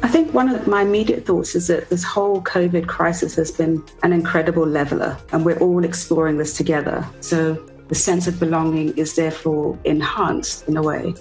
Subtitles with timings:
[0.00, 3.82] I think one of my immediate thoughts is that this whole COVID crisis has been
[4.02, 7.04] an incredible leveler, and we're all exploring this together.
[7.20, 7.54] So
[7.88, 11.14] the sense of belonging is therefore enhanced in a way.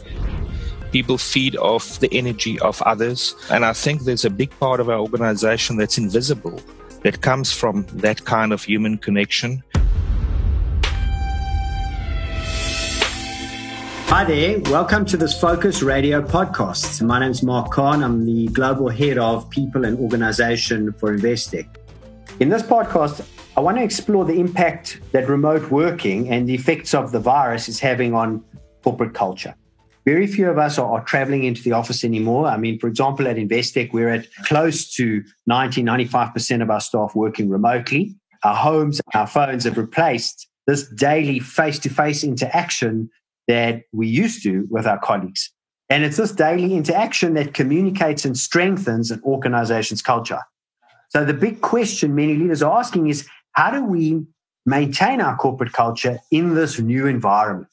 [0.92, 3.36] People feed off the energy of others.
[3.50, 6.62] And I think there's a big part of our organization that's invisible
[7.04, 9.64] that comes from that kind of human connection.
[14.10, 17.06] Hi there, welcome to this Focus Radio podcast.
[17.06, 18.02] My name is Marc Kahn.
[18.02, 21.68] I'm the global head of people and organization for Investec.
[22.40, 26.94] In this podcast, I want to explore the impact that remote working and the effects
[26.94, 28.42] of the virus is having on
[28.82, 29.54] corporate culture.
[30.06, 32.48] Very few of us are, are traveling into the office anymore.
[32.48, 37.14] I mean, for example, at Investec, we're at close to 90, 95% of our staff
[37.14, 38.16] working remotely.
[38.46, 43.10] Our homes, our phones have replaced this daily face to face interaction
[43.48, 45.52] that we used to with our colleagues.
[45.90, 50.42] And it's this daily interaction that communicates and strengthens an organization's culture.
[51.10, 54.26] So the big question many leaders are asking is how do we
[54.66, 57.72] maintain our corporate culture in this new environment?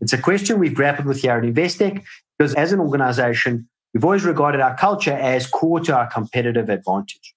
[0.00, 2.02] It's a question we've grappled with here at Investec
[2.36, 7.34] because as an organization, we've always regarded our culture as core to our competitive advantage.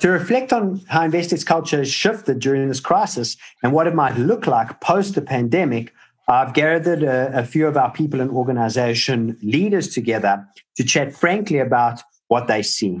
[0.00, 4.16] To reflect on how Investec's culture has shifted during this crisis and what it might
[4.16, 5.92] look like post the pandemic,
[6.30, 11.58] I've gathered a, a, few of our people and organization leaders together to chat frankly
[11.58, 13.00] about what they see.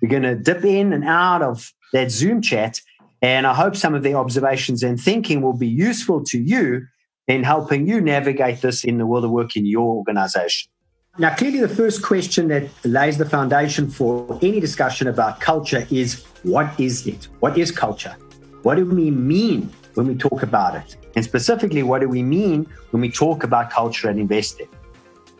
[0.00, 2.80] We're going to dip in and out of that Zoom chat,
[3.20, 6.86] and I hope some of their observations and thinking will be useful to you
[7.28, 10.72] in helping you navigate this in the world of work in your organization.
[11.18, 16.24] Now, clearly, the first question that lays the foundation for any discussion about culture is
[16.42, 17.28] what is it?
[17.40, 18.16] What is culture?
[18.62, 20.96] What do we mean when we talk about it?
[21.14, 24.68] And specifically, what do we mean when we talk about culture and Investec?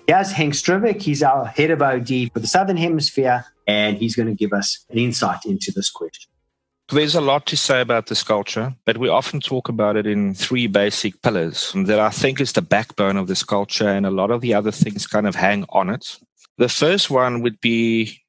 [0.07, 1.01] Here's Henk Struwig.
[1.01, 4.85] He's our head of OD for the Southern Hemisphere, and he's going to give us
[4.91, 6.31] an insight into this question.
[6.89, 10.35] There's a lot to say about this culture, but we often talk about it in
[10.35, 14.31] three basic pillars that I think is the backbone of this culture, and a lot
[14.31, 16.19] of the other things kind of hang on it.
[16.59, 18.22] The first one would be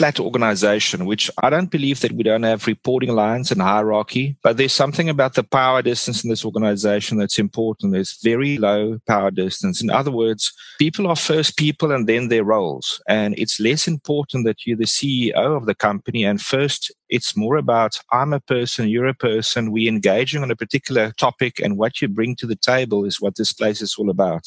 [0.00, 4.56] flat organization, which I don't believe that we don't have reporting lines and hierarchy, but
[4.56, 7.92] there's something about the power distance in this organization that's important.
[7.92, 9.82] There's very low power distance.
[9.82, 13.02] In other words, people are first people and then their roles.
[13.08, 16.24] And it's less important that you're the CEO of the company.
[16.24, 20.56] And first, it's more about I'm a person, you're a person, we're engaging on a
[20.56, 24.08] particular topic, and what you bring to the table is what this place is all
[24.08, 24.44] about.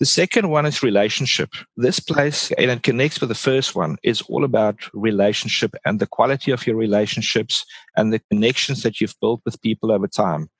[0.00, 1.50] The second one is relationship.
[1.76, 6.06] This place, and it connects with the first one, is all about relationship and the
[6.06, 7.64] quality of your relationships
[7.96, 10.50] and the connections that you've built with people over time.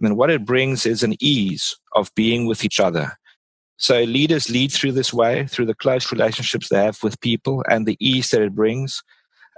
[0.00, 3.18] And what it brings is an ease of being with each other.
[3.76, 7.86] So leaders lead through this way, through the close relationships they have with people and
[7.86, 9.02] the ease that it brings.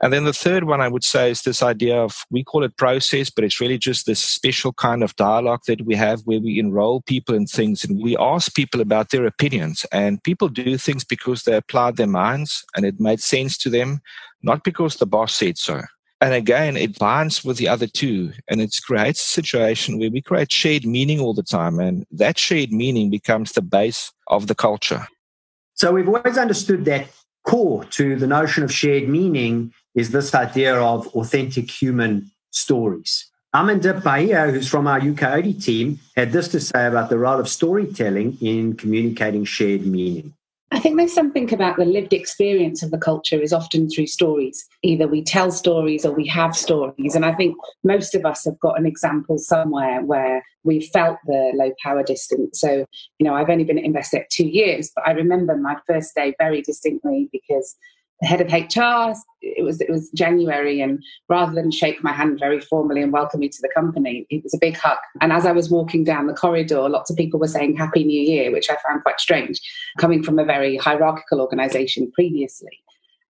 [0.02, 2.76] And then the third one I would say is this idea of we call it
[2.76, 6.58] process, but it's really just this special kind of dialogue that we have where we
[6.58, 9.86] enroll people in things and we ask people about their opinions.
[9.92, 14.00] And people do things because they applied their minds and it made sense to them,
[14.42, 15.80] not because the boss said so.
[16.20, 20.22] And again, it binds with the other two and it creates a situation where we
[20.22, 21.78] create shared meaning all the time.
[21.78, 25.06] And that shared meaning becomes the base of the culture.
[25.74, 27.08] So we've always understood that
[27.46, 33.28] core to the notion of shared meaning is this idea of authentic human stories.
[33.52, 37.48] Amanda Bahia, who's from our UKOD team, had this to say about the role of
[37.48, 40.34] storytelling in communicating shared meaning.
[40.72, 44.66] I think there's something about the lived experience of the culture is often through stories.
[44.82, 47.14] Either we tell stories or we have stories.
[47.14, 51.52] And I think most of us have got an example somewhere where we felt the
[51.54, 52.60] low power distance.
[52.60, 52.84] So,
[53.18, 56.34] you know, I've only been at Investec two years, but I remember my first day
[56.38, 57.76] very distinctly because
[58.22, 59.18] head of HR.
[59.42, 63.40] It was it was January, and rather than shake my hand very formally and welcome
[63.40, 64.98] me to the company, it was a big hug.
[65.20, 68.20] And as I was walking down the corridor, lots of people were saying Happy New
[68.20, 69.60] Year, which I found quite strange,
[69.98, 72.82] coming from a very hierarchical organisation previously.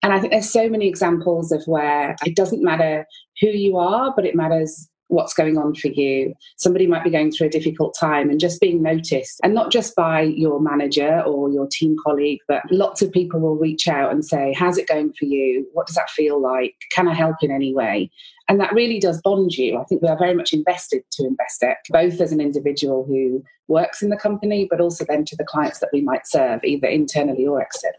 [0.02, 3.06] And I think there's so many examples of where it doesn't matter
[3.40, 6.34] who you are, but it matters what's going on for you.
[6.56, 9.94] Somebody might be going through a difficult time and just being noticed, and not just
[9.94, 14.24] by your manager or your team colleague, but lots of people will reach out and
[14.24, 15.66] say, How's it going for you?
[15.72, 16.74] What does that feel like?
[16.92, 18.10] Can I help in any way?
[18.48, 19.78] And that really does bond you.
[19.78, 24.02] I think we are very much invested to Investec, both as an individual who works
[24.02, 27.44] in the company, but also then to the clients that we might serve, either internally
[27.44, 27.98] or externally.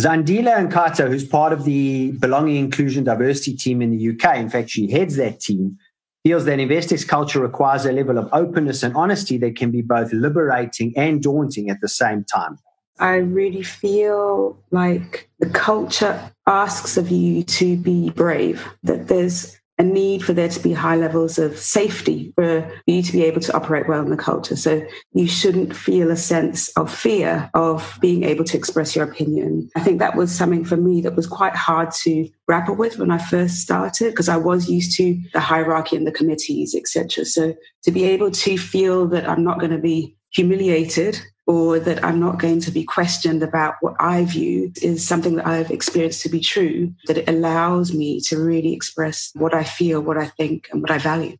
[0.00, 4.70] Zandila Nkata, who's part of the Belonging, Inclusion, Diversity team in the UK, in fact,
[4.70, 5.76] she heads that team,
[6.24, 10.12] feels that Investec's culture requires a level of openness and honesty that can be both
[10.12, 12.58] liberating and daunting at the same time.
[12.98, 19.84] I really feel like the culture asks of you to be brave, that there's a
[19.84, 23.52] need for there to be high levels of safety for you to be able to
[23.52, 24.54] operate well in the culture.
[24.54, 24.80] So
[25.12, 29.68] you shouldn't feel a sense of fear of being able to express your opinion.
[29.74, 33.10] I think that was something for me that was quite hard to grapple with when
[33.10, 37.24] I first started because I was used to the hierarchy and the committees, etc.
[37.24, 42.04] So to be able to feel that I'm not going to be humiliated or that
[42.04, 46.22] I'm not going to be questioned about what I view is something that I've experienced
[46.22, 50.26] to be true, that it allows me to really express what I feel, what I
[50.26, 51.36] think, and what I value.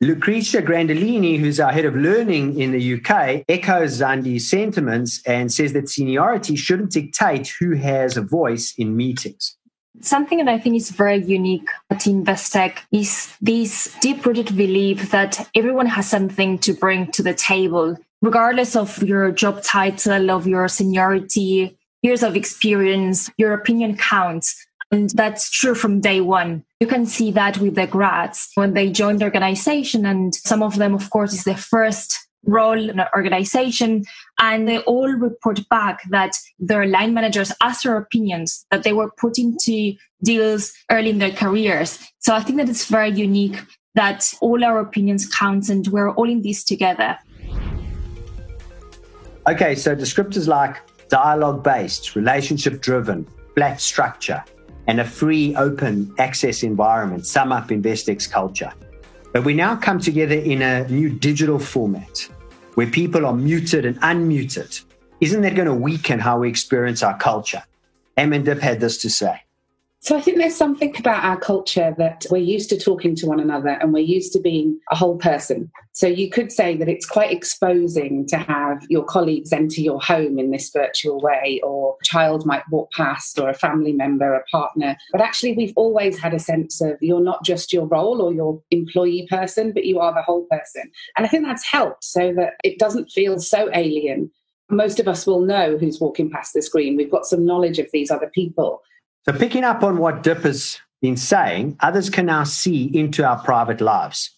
[0.00, 5.72] Lucretia Grandolini, who's our head of learning in the UK, echoes Zandi's sentiments and says
[5.72, 9.56] that seniority shouldn't dictate who has a voice in meetings.
[10.00, 15.48] Something that I think is very unique at Investec is this deep rooted belief that
[15.54, 20.66] everyone has something to bring to the table regardless of your job title, of your
[20.66, 24.66] seniority, years of experience, your opinion counts.
[24.90, 26.64] And that's true from day one.
[26.80, 30.06] You can see that with the grads when they join the organization.
[30.06, 34.04] And some of them, of course, is their first role in an organization.
[34.40, 39.10] And they all report back that their line managers asked their opinions that they were
[39.18, 41.98] put into deals early in their careers.
[42.20, 43.60] So I think that it's very unique
[43.94, 47.18] that all our opinions count and we're all in this together.
[49.46, 50.78] Okay, so descriptors like
[51.10, 54.42] dialogue based, relationship driven, flat structure,
[54.86, 58.72] and a free, open access environment sum up Investec's culture.
[59.34, 62.26] But we now come together in a new digital format
[62.72, 64.82] where people are muted and unmuted.
[65.20, 67.62] Isn't that going to weaken how we experience our culture?
[68.16, 69.43] Eamon Dip had this to say.
[70.04, 73.40] So I think there's something about our culture that we're used to talking to one
[73.40, 75.70] another and we're used to being a whole person.
[75.92, 80.38] So you could say that it's quite exposing to have your colleagues enter your home
[80.38, 84.44] in this virtual way, or a child might walk past, or a family member, a
[84.52, 84.94] partner.
[85.10, 88.60] But actually, we've always had a sense of you're not just your role or your
[88.72, 90.82] employee person, but you are the whole person.
[91.16, 94.30] And I think that's helped so that it doesn't feel so alien
[94.70, 96.96] most of us will know who's walking past the screen.
[96.96, 98.80] We've got some knowledge of these other people.
[99.26, 103.42] So, picking up on what Dip has been saying, others can now see into our
[103.42, 104.30] private lives.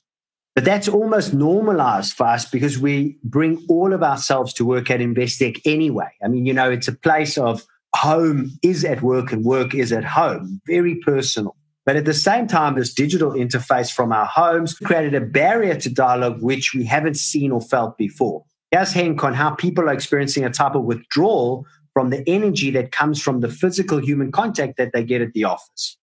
[0.55, 5.01] But that's almost normalized for us because we bring all of ourselves to work at
[5.01, 6.09] Investec anyway.
[6.25, 9.93] I mean, you know, it's a place of home is at work and work is
[9.93, 11.57] at home, very personal.
[11.85, 15.91] But at the same time, this digital interface from our homes created a barrier to
[15.91, 18.45] dialogue which we haven't seen or felt before.
[18.71, 21.67] Here's Henk on how people are experiencing a type of withdrawal
[21.97, 25.45] from the energy that comes from the physical human contact that they get at the
[25.45, 25.97] office.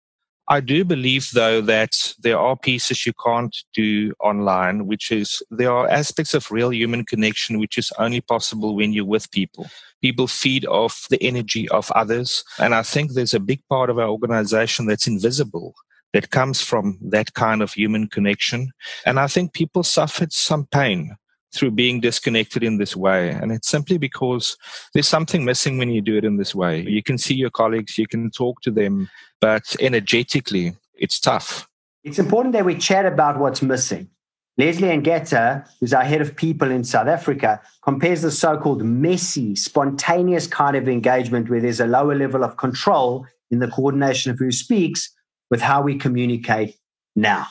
[0.47, 5.73] I do believe, though, that there are pieces you can't do online, which is there
[5.73, 9.69] are aspects of real human connection which is only possible when you're with people.
[10.01, 12.45] People feed off the energy of others.
[12.61, 15.75] And I think there's a big part of our organization that's invisible
[16.13, 18.71] that comes from that kind of human connection.
[19.05, 21.17] And I think people suffered some pain
[21.53, 23.31] through being disconnected in this way.
[23.31, 24.57] And it's simply because
[24.95, 26.83] there's something missing when you do it in this way.
[26.83, 29.11] You can see your colleagues, you can talk to them,
[29.41, 31.69] but energetically, it's tough.
[32.05, 34.09] It's important that we chat about what's missing.
[34.59, 39.57] Leslie Ngeta, who's our head of people in South Africa, compares the so called messy,
[39.57, 44.39] spontaneous kind of engagement where there's a lower level of control in the coordination of
[44.39, 45.11] who speaks
[45.51, 46.77] with how we communicate
[47.17, 47.47] now.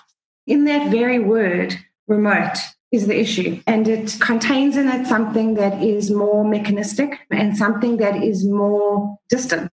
[0.46, 1.76] In that very word,
[2.08, 2.58] remote,
[2.92, 3.62] is the issue.
[3.68, 9.18] And it contains in it something that is more mechanistic and something that is more
[9.30, 9.72] distant.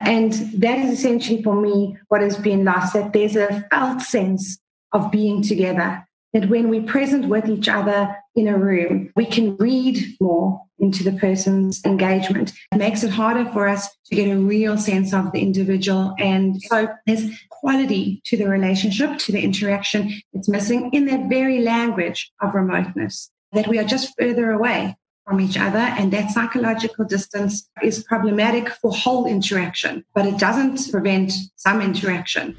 [0.00, 4.58] And that is essentially for me what has been lost that there's a felt sense
[4.92, 6.06] of being together.
[6.32, 11.04] That when we're present with each other in a room, we can read more into
[11.04, 12.52] the person's engagement.
[12.72, 16.14] It makes it harder for us to get a real sense of the individual.
[16.18, 20.12] And so there's quality to the relationship, to the interaction.
[20.32, 25.40] It's missing in that very language of remoteness, that we are just further away from
[25.40, 25.78] each other.
[25.78, 32.56] And that psychological distance is problematic for whole interaction, but it doesn't prevent some interaction.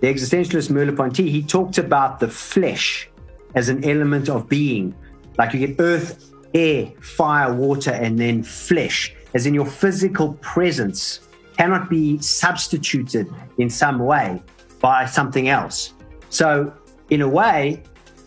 [0.00, 3.10] The existentialist Merleau-Ponty, he talked about the flesh
[3.56, 4.94] as an element of being.
[5.38, 11.20] Like you get earth, air, fire, water, and then flesh, as in your physical presence
[11.56, 14.42] cannot be substituted in some way
[14.80, 15.94] by something else.
[16.30, 16.72] So,
[17.10, 17.82] in a way,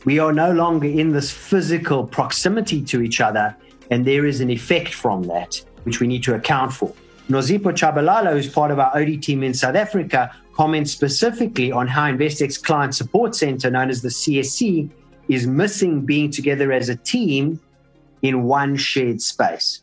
[0.06, 3.56] we are no longer in this physical proximity to each other,
[3.92, 6.94] and there is an effect from that, which we need to account for.
[7.30, 12.06] Nozipo Chabalala, who's part of our OD team in South Africa, comments specifically on how
[12.06, 14.90] Investec's Client Support Center, known as the CSC,
[15.32, 17.60] is missing being together as a team
[18.22, 19.82] in one shared space?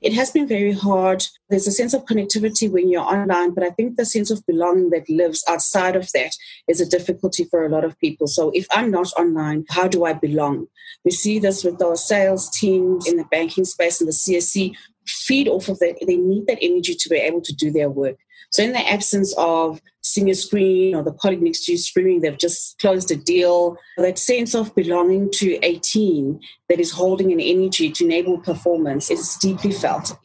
[0.00, 1.26] It has been very hard.
[1.50, 4.90] There's a sense of connectivity when you're online, but I think the sense of belonging
[4.90, 6.30] that lives outside of that
[6.68, 8.28] is a difficulty for a lot of people.
[8.28, 10.68] So if I'm not online, how do I belong?
[11.04, 15.48] We see this with our sales teams in the banking space and the CSC feed
[15.48, 15.96] off of that.
[16.06, 18.18] They need that energy to be able to do their work.
[18.50, 19.80] So in the absence of
[20.16, 24.18] a screen or the colleague next to you screaming, they've just closed a deal, that
[24.18, 29.36] sense of belonging to a team that is holding an energy to enable performance is
[29.36, 30.16] deeply felt.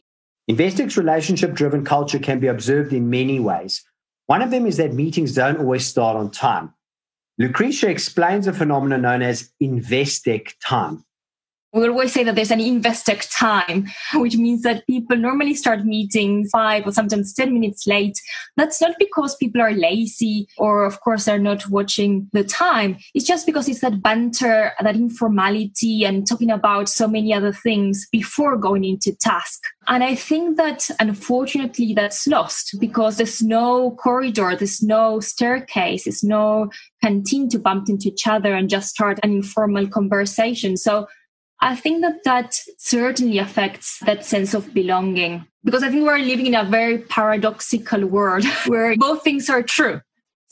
[0.50, 3.84] Investec's relationship driven culture can be observed in many ways.
[4.26, 6.72] One of them is that meetings don't always start on time.
[7.38, 11.03] Lucretia explains a phenomenon known as Investec time
[11.74, 16.50] we always say that there's an Investec time, which means that people normally start meetings
[16.50, 18.20] five or sometimes 10 minutes late.
[18.56, 22.98] That's not because people are lazy or, of course, they're not watching the time.
[23.12, 28.06] It's just because it's that banter, that informality, and talking about so many other things
[28.12, 29.60] before going into task.
[29.88, 36.22] And I think that unfortunately that's lost because there's no corridor, there's no staircase, there's
[36.22, 36.70] no
[37.02, 40.76] canteen to bump into each other and just start an informal conversation.
[40.76, 41.06] So
[41.60, 46.46] I think that that certainly affects that sense of belonging because I think we're living
[46.46, 50.00] in a very paradoxical world where both things are true.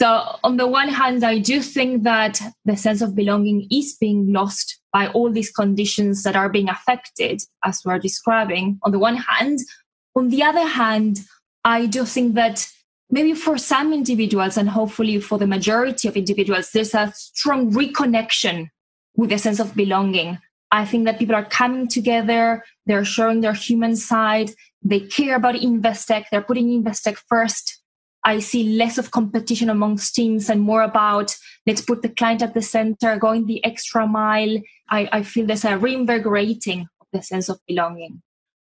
[0.00, 4.32] So, on the one hand, I do think that the sense of belonging is being
[4.32, 9.16] lost by all these conditions that are being affected, as we're describing, on the one
[9.16, 9.60] hand.
[10.16, 11.20] On the other hand,
[11.64, 12.66] I do think that
[13.10, 18.70] maybe for some individuals, and hopefully for the majority of individuals, there's a strong reconnection
[19.14, 20.38] with a sense of belonging
[20.72, 24.50] I think that people are coming together, they're showing their human side,
[24.82, 27.78] they care about Investec, they're putting Investec first.
[28.24, 31.36] I see less of competition amongst teams and more about
[31.66, 34.58] let's put the client at the center, going the extra mile.
[34.88, 38.22] I, I feel there's a reinvigorating of the sense of belonging.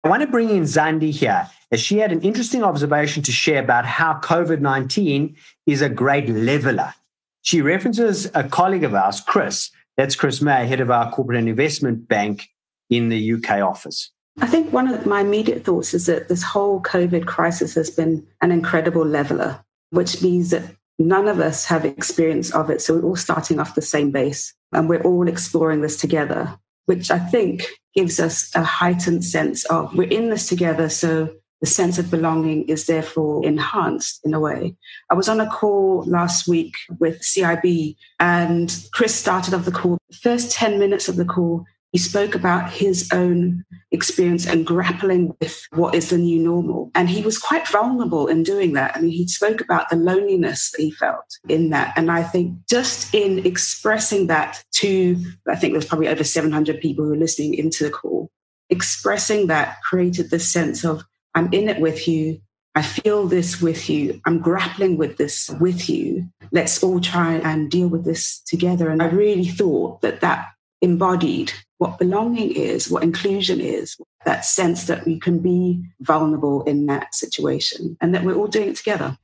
[0.04, 3.64] I want to bring in Zandi here, as she had an interesting observation to share
[3.64, 5.36] about how COVID 19
[5.66, 6.94] is a great leveler.
[7.42, 11.50] She references a colleague of ours, Chris, that's Chris May, head of our corporate and
[11.50, 12.48] investment bank
[12.90, 14.12] in the UK office.
[14.42, 18.26] I think one of my immediate thoughts is that this whole COVID crisis has been
[18.42, 22.82] an incredible leveler, which means that none of us have experience of it.
[22.82, 27.12] So we're all starting off the same base and we're all exploring this together, which
[27.12, 30.90] I think gives us a heightened sense of we're in this together.
[30.90, 34.76] So the sense of belonging is therefore enhanced in a way.
[35.10, 39.98] I was on a call last week with CIB, and Chris started off the call.
[40.10, 45.34] The first 10 minutes of the call, he spoke about his own experience and grappling
[45.40, 46.92] with what is the new normal.
[46.94, 48.98] And he was quite vulnerable in doing that.
[48.98, 51.94] I mean, he spoke about the loneliness he felt in that.
[51.96, 55.16] And I think just in expressing that to,
[55.48, 58.30] I think there's probably over 700 people who were listening into the call,
[58.70, 61.06] expressing that created this sense of
[61.36, 62.40] I'm in it with you.
[62.76, 64.22] I feel this with you.
[64.26, 66.28] I'm grappling with this with you.
[66.52, 68.90] Let's all try and deal with this together.
[68.90, 70.48] And I really thought that that
[70.82, 76.86] embodied what belonging is, what inclusion is, that sense that we can be vulnerable in
[76.86, 79.18] that situation and that we're all doing it together.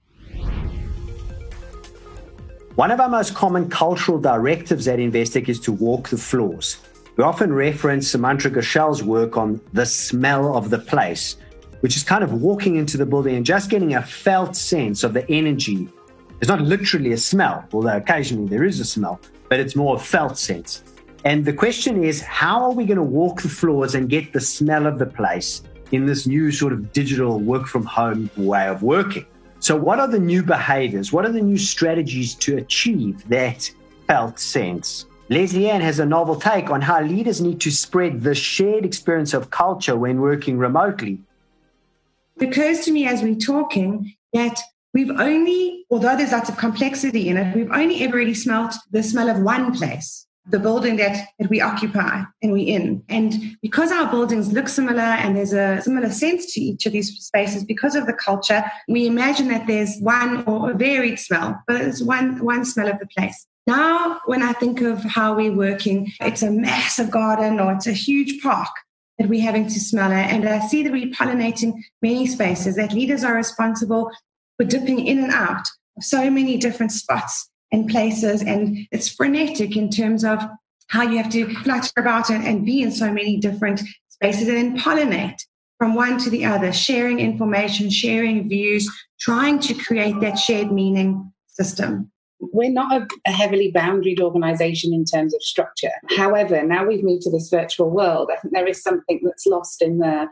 [2.75, 6.77] One of our most common cultural directives at Investec is to walk the floors.
[7.17, 11.35] We often reference Sumantra Ghoshal's work on the smell of the place,
[11.81, 15.13] which is kind of walking into the building and just getting a felt sense of
[15.13, 15.89] the energy.
[16.39, 19.19] It's not literally a smell, although occasionally there is a smell,
[19.49, 20.83] but it's more a felt sense.
[21.23, 24.39] And the question is, how are we going to walk the floors and get the
[24.39, 25.61] smell of the place
[25.91, 29.25] in this new sort of digital work from home way of working?
[29.59, 31.13] So, what are the new behaviors?
[31.13, 33.69] What are the new strategies to achieve that
[34.07, 35.05] felt sense?
[35.29, 39.35] Leslie Ann has a novel take on how leaders need to spread the shared experience
[39.35, 41.19] of culture when working remotely
[42.41, 44.59] it occurs to me as we're talking that
[44.93, 49.03] we've only, although there's lots of complexity in it, we've only ever really smelt the
[49.03, 53.03] smell of one place, the building that, that we occupy and we're in.
[53.09, 57.15] And because our buildings look similar and there's a similar sense to each of these
[57.19, 61.79] spaces, because of the culture, we imagine that there's one or a varied smell, but
[61.79, 63.45] it's one, one smell of the place.
[63.67, 67.93] Now, when I think of how we're working, it's a massive garden or it's a
[67.93, 68.69] huge park
[69.21, 70.33] that we're having to smell it.
[70.33, 74.11] And I see that we're pollinating many spaces, that leaders are responsible
[74.57, 78.41] for dipping in and out of so many different spots and places.
[78.41, 80.43] And it's frenetic in terms of
[80.87, 84.57] how you have to flutter about and, and be in so many different spaces and
[84.57, 85.39] then pollinate
[85.77, 91.31] from one to the other, sharing information, sharing views, trying to create that shared meaning
[91.47, 92.10] system.
[92.41, 95.91] We're not a, a heavily boundaried organization in terms of structure.
[96.17, 99.81] However, now we've moved to this virtual world, I think there is something that's lost
[99.81, 100.27] in the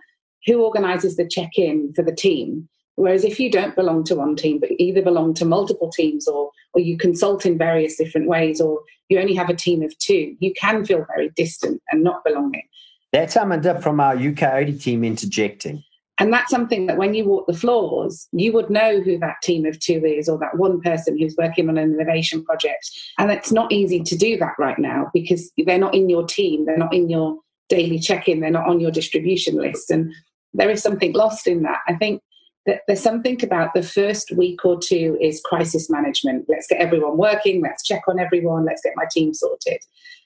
[0.46, 2.68] who organizes the check in for the team.
[2.96, 6.51] Whereas if you don't belong to one team, but either belong to multiple teams or,
[6.74, 10.36] or you consult in various different ways, or you only have a team of two,
[10.39, 12.68] you can feel very distant and not belonging.
[13.13, 15.84] That's Amanda from our UK OD team interjecting.
[16.20, 19.66] And that's something that when you walk the floors, you would know who that team
[19.66, 22.92] of two is or that one person who's working on an innovation project.
[23.18, 26.66] And it's not easy to do that right now because they're not in your team,
[26.66, 27.38] they're not in your
[27.70, 29.90] daily check in, they're not on your distribution list.
[29.90, 30.14] And
[30.54, 31.80] there is something lost in that.
[31.88, 32.22] I think
[32.66, 36.46] that there's something about the first week or two is crisis management.
[36.50, 39.82] Let's get everyone working, let's check on everyone, let's get my team sorted.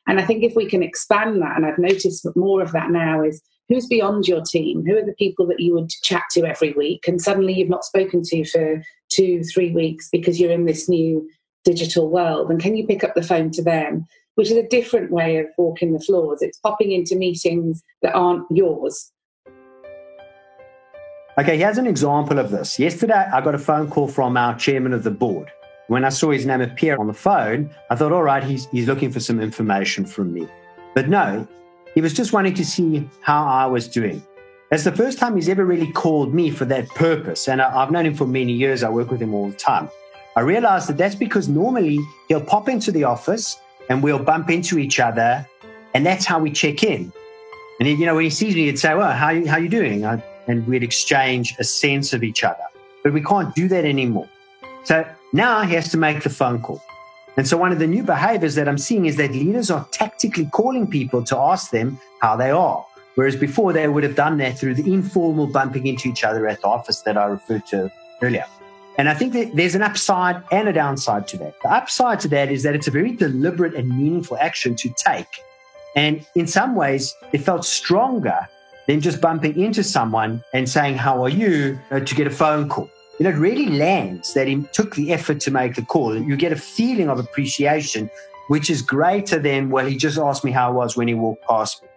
[0.08, 3.24] And I think if we can expand that, and I've noticed more of that now,
[3.24, 4.84] is who's beyond your team?
[4.86, 7.08] Who are the people that you would chat to every week?
[7.08, 11.27] And suddenly you've not spoken to for two, three weeks because you're in this new
[11.63, 12.51] digital world.
[12.51, 14.05] And can you pick up the phone to them?
[14.36, 16.41] Which is a different way of walking the floors.
[16.41, 19.12] It's popping into meetings that aren't yours.
[21.38, 22.77] Okay, here's an example of this.
[22.77, 25.51] Yesterday, I got a phone call from our chairman of the board.
[25.88, 28.88] When I saw his name appear on the phone, I thought, all right, he's, he's
[28.88, 30.48] looking for some information from me.
[30.96, 31.48] But no,
[31.96, 34.22] he was just wanting to see how I was doing.
[34.72, 37.48] It's the first time he's ever really called me for that purpose.
[37.48, 38.84] And I've known him for many years.
[38.84, 39.90] I work with him all the time.
[40.36, 43.60] I realized that that's because normally he'll pop into the office
[43.90, 45.48] and we'll bump into each other.
[45.94, 47.14] And that's how we check in.
[47.80, 50.06] And he, you know, when he sees me, he'd say, well, how, how you doing?
[50.06, 52.64] I, and we'd exchange a sense of each other.
[53.04, 54.28] But we can't do that anymore.
[54.86, 56.82] So now he has to make the phone call.
[57.36, 60.46] And so one of the new behaviors that I'm seeing is that leaders are tactically
[60.46, 62.86] calling people to ask them how they are.
[63.16, 66.62] Whereas before they would have done that through the informal bumping into each other at
[66.62, 68.46] the office that I referred to earlier.
[68.98, 71.56] And I think that there's an upside and a downside to that.
[71.63, 75.42] The upside to that is that it's a very deliberate and meaningful action to take.
[75.96, 78.48] And in some ways, it felt stronger
[78.88, 81.80] than just bumping into someone and saying, How are you?
[81.92, 85.39] To get a phone call you know, it really lands that he took the effort
[85.41, 86.17] to make the call.
[86.17, 88.10] You get a feeling of appreciation,
[88.47, 91.47] which is greater than, well, he just asked me how I was when he walked
[91.47, 91.89] past me.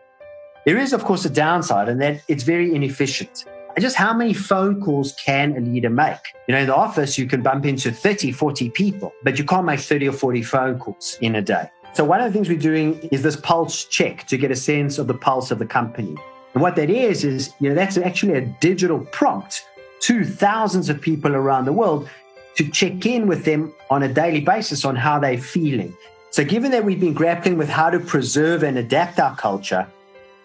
[0.67, 3.47] There is, of course, a downside, and that it's very inefficient.
[3.77, 6.35] And Just how many phone calls can a leader make?
[6.49, 9.67] You know, in the office, you can bump into 30, 40 people, but you can't
[9.67, 11.71] make 30 or 40 phone calls in a day.
[11.93, 14.99] So, one of the things we're doing is this pulse check to get a sense
[14.99, 16.15] of the pulse of the company.
[16.55, 19.63] And what that is, is, you know, that's actually a digital prompt
[20.01, 22.09] to thousands of people around the world
[22.57, 25.95] to check in with them on a daily basis on how they're feeling.
[26.31, 29.87] So, given that we've been grappling with how to preserve and adapt our culture,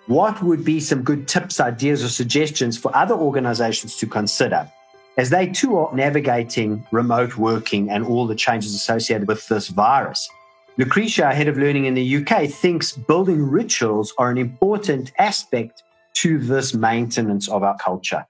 [0.07, 4.69] what would be some good tips, ideas, or suggestions for other organizations to consider
[5.17, 10.29] as they too are navigating remote working and all the changes associated with this virus?
[10.77, 15.83] Lucretia, head of learning in the UK, thinks building rituals are an important aspect
[16.13, 18.25] to this maintenance of our culture.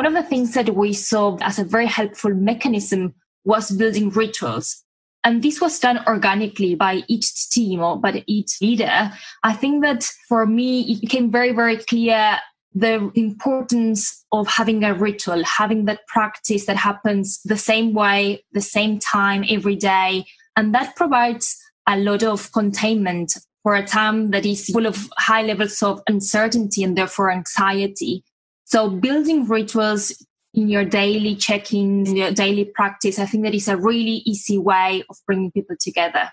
[0.00, 3.12] One of the things that we saw as a very helpful mechanism
[3.44, 4.82] was building rituals.
[5.24, 9.12] And this was done organically by each team or by each leader.
[9.42, 12.38] I think that for me, it became very, very clear
[12.72, 18.62] the importance of having a ritual, having that practice that happens the same way, the
[18.62, 20.24] same time every day.
[20.56, 25.42] And that provides a lot of containment for a time that is full of high
[25.42, 28.24] levels of uncertainty and therefore anxiety.
[28.70, 33.66] So building rituals in your daily check-ins, in your daily practice, I think that is
[33.66, 36.30] a really easy way of bringing people together.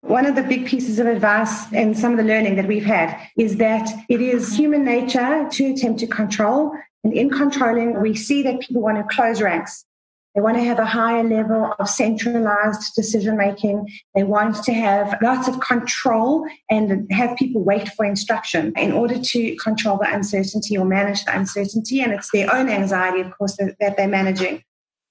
[0.00, 3.18] One of the big pieces of advice and some of the learning that we've had
[3.36, 6.72] is that it is human nature to attempt to control.
[7.04, 9.84] And in controlling, we see that people want to close ranks.
[10.34, 13.88] They want to have a higher level of centralized decision making.
[14.16, 19.16] They want to have lots of control and have people wait for instruction in order
[19.18, 22.00] to control the uncertainty or manage the uncertainty.
[22.00, 24.64] And it's their own anxiety, of course, that, that they're managing.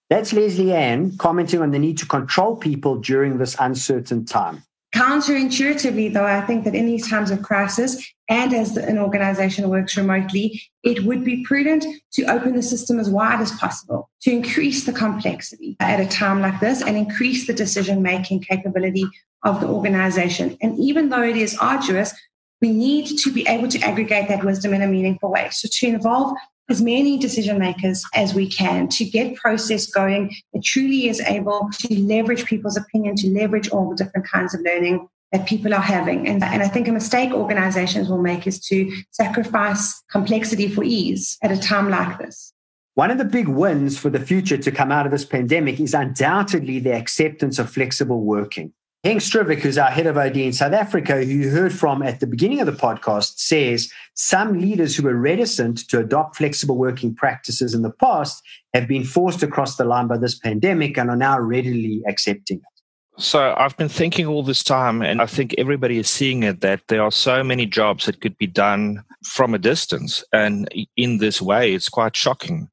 [0.09, 4.63] That's Leslie Ann commenting on the need to control people during this uncertain time.
[4.93, 9.97] Counterintuitively, though, I think that in these times of crisis and as an organization works
[9.97, 14.85] remotely, it would be prudent to open the system as wide as possible to increase
[14.85, 19.05] the complexity at a time like this and increase the decision making capability
[19.43, 20.57] of the organization.
[20.61, 22.13] And even though it is arduous,
[22.61, 25.49] we need to be able to aggregate that wisdom in a meaningful way.
[25.51, 26.37] So to involve
[26.69, 31.69] as many decision makers as we can to get process going that truly is able
[31.79, 35.81] to leverage people's opinion, to leverage all the different kinds of learning that people are
[35.81, 36.27] having.
[36.27, 41.37] And, and I think a mistake organizations will make is to sacrifice complexity for ease
[41.41, 42.53] at a time like this.
[42.95, 45.95] One of the big wins for the future to come out of this pandemic is
[45.95, 48.71] undoubtedly the acceptance of flexible working.
[49.03, 52.21] Henk Struwig, who's our head of OD in South Africa, who you heard from at
[52.21, 57.13] the beginning of the podcast, says some leaders who were reticent to adopt flexible working
[57.13, 58.41] practices in the past
[58.73, 63.21] have been forced across the line by this pandemic and are now readily accepting it.
[63.21, 66.83] So I've been thinking all this time, and I think everybody is seeing it that
[66.87, 70.23] there are so many jobs that could be done from a distance.
[70.31, 72.69] And in this way, it's quite shocking.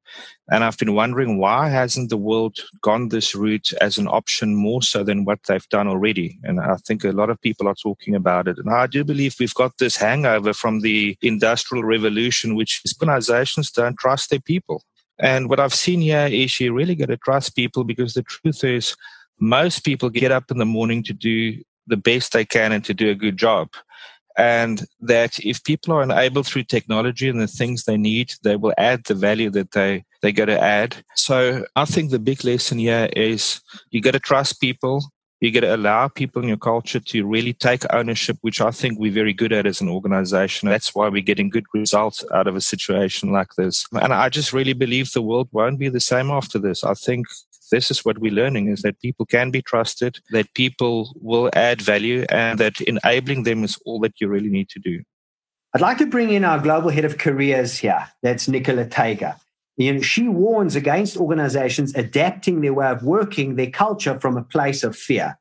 [0.51, 4.81] And I've been wondering why hasn't the world gone this route as an option more
[4.81, 6.37] so than what they've done already?
[6.43, 8.57] And I think a lot of people are talking about it.
[8.57, 13.97] And I do believe we've got this hangover from the industrial revolution, which organizations don't
[13.97, 14.83] trust their people.
[15.19, 18.63] And what I've seen here is you really got to trust people because the truth
[18.63, 18.95] is
[19.39, 22.93] most people get up in the morning to do the best they can and to
[22.93, 23.69] do a good job.
[24.37, 28.73] And that if people are enabled through technology and the things they need, they will
[28.77, 31.03] add the value that they, they got to add.
[31.15, 35.03] So I think the big lesson here is you got to trust people.
[35.39, 38.99] You got to allow people in your culture to really take ownership, which I think
[38.99, 40.69] we're very good at as an organization.
[40.69, 43.87] That's why we're getting good results out of a situation like this.
[43.91, 46.83] And I just really believe the world won't be the same after this.
[46.83, 47.25] I think
[47.71, 51.81] this is what we're learning is that people can be trusted, that people will add
[51.81, 55.01] value, and that enabling them is all that you really need to do.
[55.73, 58.07] I'd like to bring in our global head of careers here.
[58.21, 59.37] That's Nicola Taiga.
[59.77, 64.43] You know, she warns against organizations adapting their way of working, their culture from a
[64.43, 65.37] place of fear.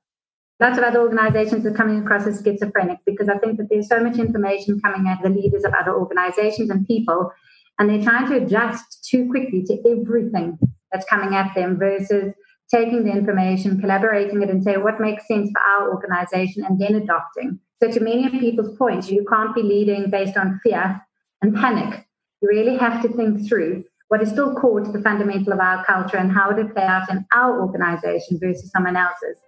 [0.61, 3.99] Lots of other organizations are coming across as schizophrenic because I think that there's so
[3.99, 7.33] much information coming at the leaders of other organizations and people,
[7.79, 10.59] and they're trying to adjust too quickly to everything
[10.93, 12.35] that's coming at them versus
[12.71, 16.95] taking the information, collaborating it, and say what makes sense for our organization, and then
[16.95, 17.59] adopting.
[17.83, 21.01] So, to many of people's points, you can't be leading based on fear
[21.41, 22.07] and panic.
[22.43, 25.85] You really have to think through what is still core to the fundamental of our
[25.85, 29.39] culture and how it play out in our organization versus someone else's.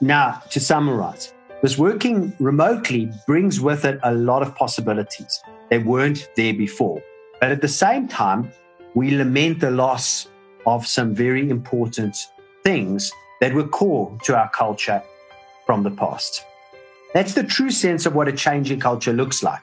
[0.00, 5.38] Now, to summarize, this working remotely brings with it a lot of possibilities.
[5.70, 7.02] that weren't there before.
[7.40, 8.50] But at the same time,
[8.94, 10.28] we lament the loss
[10.64, 12.16] of some very important
[12.64, 15.02] things that were core to our culture
[15.66, 16.44] from the past.
[17.12, 19.62] That's the true sense of what a changing culture looks like.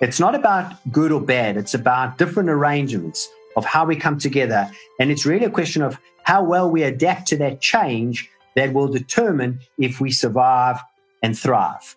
[0.00, 4.70] It's not about good or bad, it's about different arrangements of how we come together.
[5.00, 8.88] And it's really a question of how well we adapt to that change that will
[8.88, 10.78] determine if we survive
[11.22, 11.96] and thrive.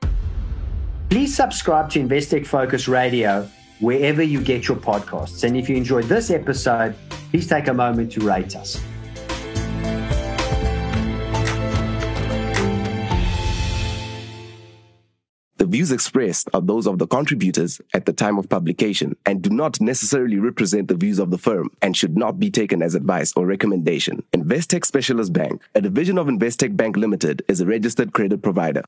[1.09, 3.47] Please subscribe to Investec Focus Radio
[3.81, 5.43] wherever you get your podcasts.
[5.43, 6.95] And if you enjoyed this episode,
[7.29, 8.81] please take a moment to rate us.
[15.81, 19.81] Views expressed are those of the contributors at the time of publication and do not
[19.81, 23.47] necessarily represent the views of the firm and should not be taken as advice or
[23.47, 24.21] recommendation.
[24.31, 28.83] Investec Specialist Bank, a division of Investec Bank Limited, is a registered credit provider.